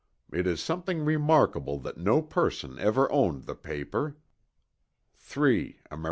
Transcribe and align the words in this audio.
It 0.33 0.47
is 0.47 0.59
something 0.63 1.05
remarkable 1.05 1.77
that 1.81 1.95
no 1.99 2.23
Person 2.23 2.79
ever 2.79 3.11
owned 3.11 3.43
the 3.43 3.53
Paper." 3.53 4.17
(3 5.13 5.79
Amer. 5.91 5.99